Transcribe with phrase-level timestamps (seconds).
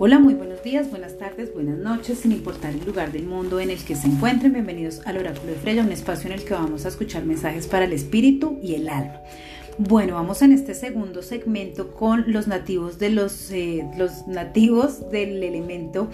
[0.00, 3.70] Hola, muy buenos días, buenas tardes, buenas noches, sin importar el lugar del mundo en
[3.70, 4.52] el que se encuentren.
[4.52, 7.84] Bienvenidos al Oráculo de Freya, un espacio en el que vamos a escuchar mensajes para
[7.84, 9.20] el espíritu y el alma.
[9.78, 15.40] Bueno, vamos en este segundo segmento con los nativos de los, eh, los nativos del
[15.44, 16.08] elemento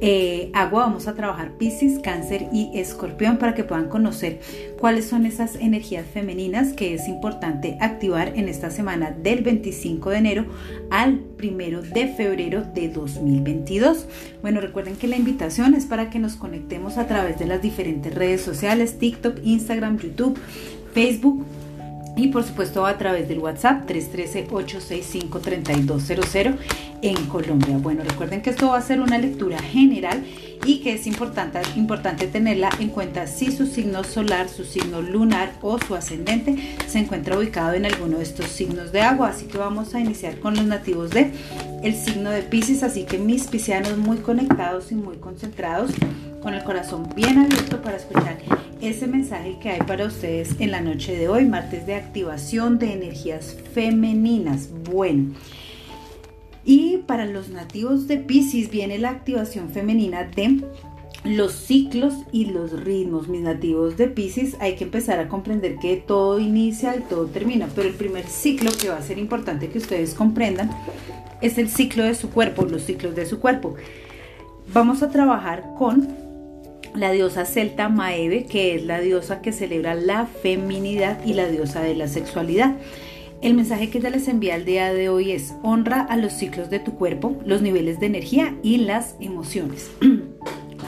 [0.00, 0.86] eh, agua.
[0.86, 4.40] Vamos a trabajar Pisces, Cáncer y Escorpión para que puedan conocer
[4.78, 10.16] cuáles son esas energías femeninas que es importante activar en esta semana del 25 de
[10.18, 10.46] enero
[10.90, 14.06] al 1 de febrero de 2022.
[14.42, 18.14] Bueno, recuerden que la invitación es para que nos conectemos a través de las diferentes
[18.14, 20.38] redes sociales, TikTok, Instagram, YouTube,
[20.92, 21.44] Facebook
[22.18, 26.56] y por supuesto a través del WhatsApp 313-865-3200
[27.00, 27.78] en Colombia.
[27.78, 30.24] Bueno, recuerden que esto va a ser una lectura general
[30.66, 35.52] y que es importante, importante tenerla en cuenta si su signo solar, su signo lunar
[35.62, 36.56] o su ascendente
[36.88, 39.28] se encuentra ubicado en alguno de estos signos de agua.
[39.28, 41.30] Así que vamos a iniciar con los nativos de
[41.84, 45.92] el signo de Pisces, así que mis piscianos muy conectados y muy concentrados,
[46.42, 48.38] con el corazón bien abierto para escuchar
[48.80, 52.92] ese mensaje que hay para ustedes en la noche de hoy, martes de activación de
[52.92, 54.68] energías femeninas.
[54.90, 55.34] Bueno,
[56.64, 60.62] y para los nativos de Pisces viene la activación femenina de
[61.24, 63.28] los ciclos y los ritmos.
[63.28, 67.68] Mis nativos de Pisces hay que empezar a comprender que todo inicia y todo termina,
[67.74, 70.70] pero el primer ciclo que va a ser importante que ustedes comprendan
[71.40, 73.74] es el ciclo de su cuerpo, los ciclos de su cuerpo.
[74.72, 76.27] Vamos a trabajar con
[76.94, 81.80] la diosa celta Maeve, que es la diosa que celebra la feminidad y la diosa
[81.82, 82.76] de la sexualidad.
[83.40, 86.70] El mensaje que ya les envía el día de hoy es honra a los ciclos
[86.70, 89.90] de tu cuerpo, los niveles de energía y las emociones.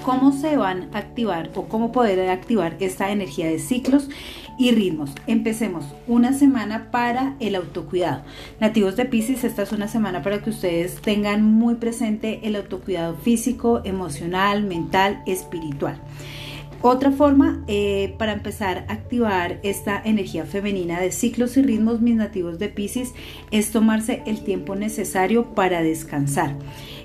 [0.04, 4.08] ¿Cómo se van a activar o cómo poder activar esta energía de ciclos
[4.60, 5.10] y ritmos.
[5.26, 8.22] Empecemos una semana para el autocuidado.
[8.60, 13.16] Nativos de Pisces, esta es una semana para que ustedes tengan muy presente el autocuidado
[13.16, 15.98] físico, emocional, mental, espiritual.
[16.82, 22.16] Otra forma eh, para empezar a activar esta energía femenina de ciclos y ritmos mis
[22.16, 23.12] nativos de Pisces
[23.50, 26.54] es tomarse el tiempo necesario para descansar.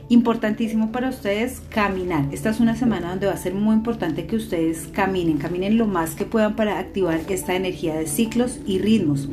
[0.07, 2.25] Importantísimo para ustedes caminar.
[2.31, 5.87] Esta es una semana donde va a ser muy importante que ustedes caminen, caminen lo
[5.87, 9.27] más que puedan para activar esta energía de ciclos y ritmos.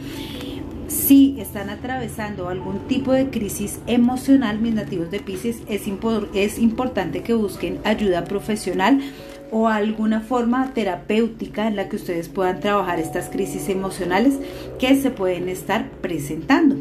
[0.88, 5.82] Si están atravesando algún tipo de crisis emocional, mis nativos de Pisces, es,
[6.34, 9.00] es importante que busquen ayuda profesional
[9.50, 14.38] o alguna forma terapéutica en la que ustedes puedan trabajar estas crisis emocionales
[14.78, 16.76] que se pueden estar presentando.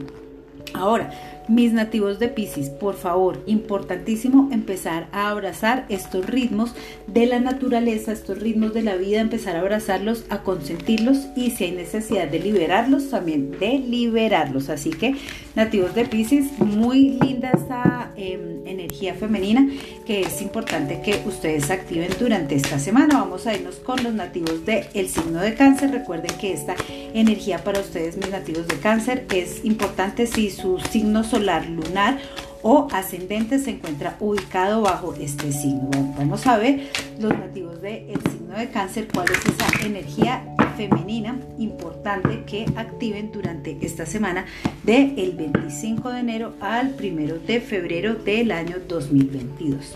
[0.73, 1.11] Ahora,
[1.47, 6.73] mis nativos de Pisces, por favor, importantísimo empezar a abrazar estos ritmos
[7.07, 11.65] de la naturaleza, estos ritmos de la vida, empezar a abrazarlos, a consentirlos y si
[11.65, 14.69] hay necesidad de liberarlos, también de liberarlos.
[14.69, 15.15] Así que,
[15.55, 19.67] nativos de Pisces, muy linda esta em, energía femenina
[20.05, 23.19] que es importante que ustedes activen durante esta semana.
[23.19, 25.91] Vamos a irnos con los nativos del el signo de cáncer.
[25.91, 26.75] Recuerden que esta
[27.13, 32.19] energía para ustedes, mis nativos de cáncer, es importante si su signo son lunar
[32.61, 35.89] o ascendente se encuentra ubicado bajo este signo.
[36.17, 40.43] vamos a ver los nativos del signo de cáncer, cuál es esa energía
[40.75, 44.45] femenina importante que activen durante esta semana
[44.83, 49.93] del el 25 de enero al 1 de febrero del año 2022.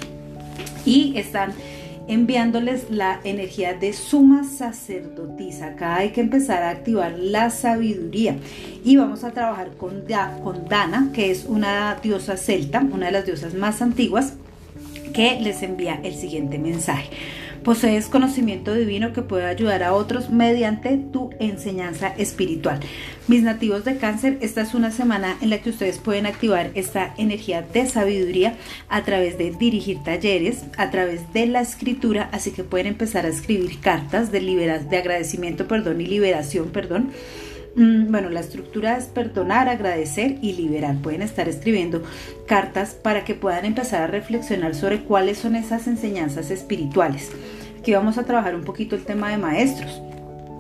[0.86, 1.54] Y están
[2.08, 5.68] enviándoles la energía de suma sacerdotisa.
[5.68, 8.38] Acá hay que empezar a activar la sabiduría
[8.84, 10.04] y vamos a trabajar con,
[10.44, 14.34] con Dana, que es una diosa celta, una de las diosas más antiguas,
[15.14, 17.10] que les envía el siguiente mensaje.
[17.66, 22.80] Posees conocimiento divino que puede ayudar a otros mediante tu enseñanza espiritual.
[23.28, 27.16] Mis nativos de cáncer, esta es una semana en la que ustedes pueden activar esta
[27.18, 28.54] energía de sabiduría
[28.88, 33.30] a través de dirigir talleres, a través de la escritura, así que pueden empezar a
[33.30, 36.70] escribir cartas de, de agradecimiento perdón, y liberación.
[36.70, 37.10] perdón
[37.76, 40.96] bueno, la estructura es perdonar, agradecer y liberar.
[41.02, 42.04] Pueden estar escribiendo
[42.48, 47.32] cartas para que puedan empezar a reflexionar sobre cuáles son esas enseñanzas espirituales.
[47.80, 50.02] Aquí vamos a trabajar un poquito el tema de maestros.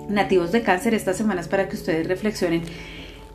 [0.09, 2.63] Nativos de cáncer, estas semanas para que ustedes reflexionen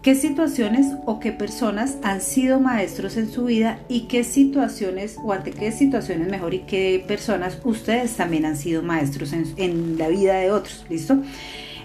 [0.02, 5.32] qué situaciones o qué personas han sido maestros en su vida y qué situaciones o
[5.32, 10.08] ante qué situaciones mejor y qué personas ustedes también han sido maestros en, en la
[10.08, 10.84] vida de otros.
[10.88, 11.18] ¿Listo?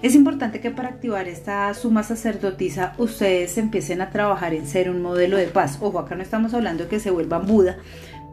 [0.01, 5.01] Es importante que para activar esta suma sacerdotisa ustedes empiecen a trabajar en ser un
[5.01, 5.77] modelo de paz.
[5.81, 7.77] Ojo, acá no estamos hablando de que se vuelvan Buda,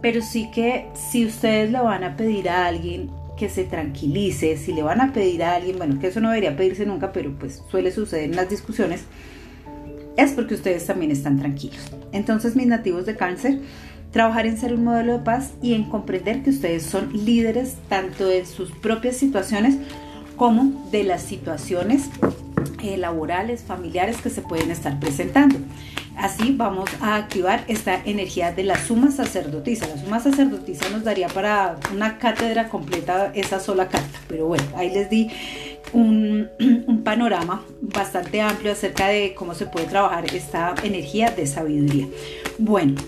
[0.01, 4.73] pero sí que si ustedes le van a pedir a alguien que se tranquilice, si
[4.73, 7.63] le van a pedir a alguien, bueno, que eso no debería pedirse nunca, pero pues
[7.71, 9.05] suele suceder en las discusiones,
[10.17, 11.93] es porque ustedes también están tranquilos.
[12.13, 13.61] Entonces mis nativos de cáncer,
[14.11, 18.27] trabajar en ser un modelo de paz y en comprender que ustedes son líderes tanto
[18.27, 19.79] de sus propias situaciones
[20.37, 22.09] como de las situaciones
[22.83, 25.59] eh, laborales, familiares que se pueden estar presentando.
[26.17, 29.87] Así vamos a activar esta energía de la suma sacerdotisa.
[29.87, 34.91] La suma sacerdotisa nos daría para una cátedra completa esa sola carta, pero bueno, ahí
[34.91, 35.31] les di
[35.93, 36.49] un,
[37.05, 42.09] panorama bastante amplio acerca de cómo se puede trabajar esta energía de sabiduría.
[42.59, 43.01] Bueno,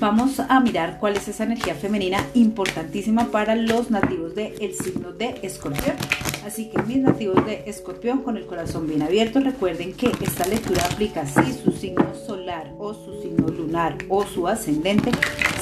[0.00, 5.38] vamos a mirar cuál es esa energía femenina importantísima para los nativos del signo de
[5.42, 5.96] escorpión.
[6.44, 10.84] Así que mis nativos de escorpión con el corazón bien abierto, recuerden que esta lectura
[10.90, 15.10] aplica si su signo solar o su signo lunar o su ascendente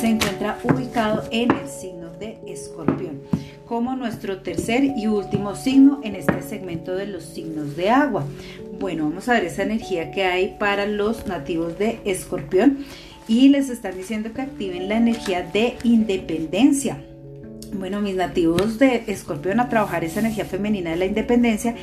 [0.01, 3.21] se encuentra ubicado en el signo de escorpión
[3.71, 8.25] como nuestro tercer y último signo en este segmento de los signos de agua.
[8.81, 12.85] Bueno, vamos a ver esa energía que hay para los nativos de escorpión
[13.29, 17.01] y les están diciendo que activen la energía de independencia.
[17.73, 21.75] Bueno, mis nativos de escorpión a trabajar esa energía femenina de la independencia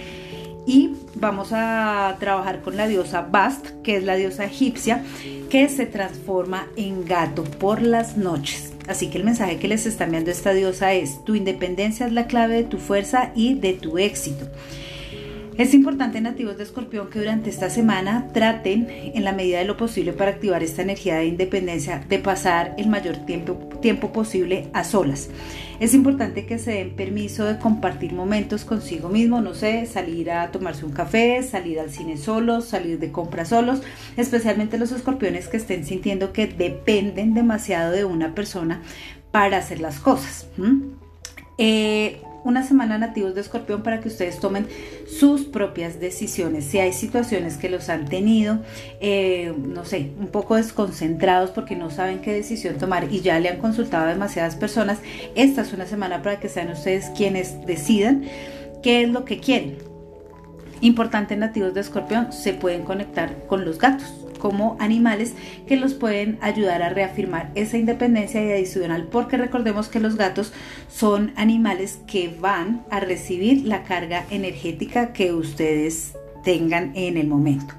[0.65, 5.03] y vamos a trabajar con la diosa Bast, que es la diosa egipcia,
[5.49, 8.73] que se transforma en gato por las noches.
[8.87, 12.27] Así que el mensaje que les está enviando esta diosa es, tu independencia es la
[12.27, 14.45] clave de tu fuerza y de tu éxito.
[15.57, 19.75] Es importante nativos de escorpión que durante esta semana traten en la medida de lo
[19.75, 24.83] posible para activar esta energía de independencia de pasar el mayor tiempo, tiempo posible a
[24.83, 25.31] solas.
[25.79, 30.51] Es importante que se den permiso de compartir momentos consigo mismo, no sé, salir a
[30.51, 33.81] tomarse un café, salir al cine solos, salir de compras solos,
[34.15, 38.83] especialmente los escorpiones que estén sintiendo que dependen demasiado de una persona
[39.31, 40.45] para hacer las cosas
[42.43, 44.67] una semana nativos de escorpión para que ustedes tomen
[45.07, 46.65] sus propias decisiones.
[46.65, 48.59] Si hay situaciones que los han tenido,
[48.99, 53.49] eh, no sé, un poco desconcentrados porque no saben qué decisión tomar y ya le
[53.49, 54.99] han consultado a demasiadas personas,
[55.35, 58.23] esta es una semana para que sean ustedes quienes decidan
[58.81, 59.77] qué es lo que quieren.
[60.81, 65.33] Importante nativos de escorpión, se pueden conectar con los gatos como animales
[65.67, 70.53] que los pueden ayudar a reafirmar esa independencia y adicional porque recordemos que los gatos
[70.89, 76.13] son animales que van a recibir la carga energética que ustedes
[76.47, 77.73] tengan en el momento.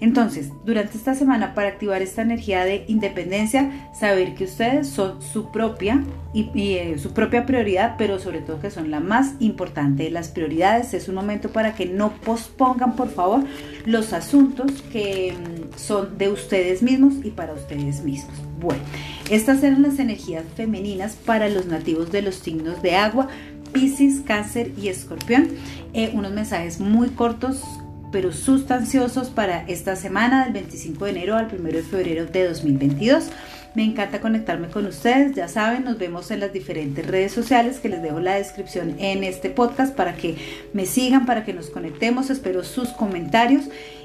[0.00, 5.50] Entonces, durante esta semana, para activar esta energía de independencia, saber que ustedes son su
[5.50, 6.02] propia
[6.32, 10.28] y, eh, su propia prioridad, pero sobre todo que son la más importante de las
[10.28, 10.94] prioridades.
[10.94, 13.44] Es un momento para que no pospongan, por favor,
[13.84, 18.34] los asuntos que mm, son de ustedes mismos y para ustedes mismos.
[18.58, 18.82] Bueno,
[19.30, 23.28] estas eran las energías femeninas para los nativos de los signos de agua.
[23.74, 25.48] Piscis, Cáncer y Escorpión.
[25.92, 27.62] Eh, unos mensajes muy cortos
[28.12, 33.30] pero sustanciosos para esta semana del 25 de enero al 1 de febrero de 2022.
[33.74, 37.90] Me encanta conectarme con ustedes, ya saben, nos vemos en las diferentes redes sociales que
[37.90, 40.36] les dejo la descripción en este podcast para que
[40.72, 43.64] me sigan, para que nos conectemos, espero sus comentarios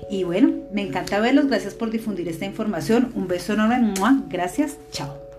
[0.09, 3.93] y bueno, me encanta verlos, gracias por difundir esta información, un beso enorme,
[4.29, 5.30] gracias, chao.